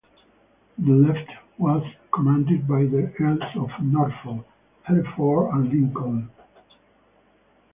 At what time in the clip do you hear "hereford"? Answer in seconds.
4.81-5.53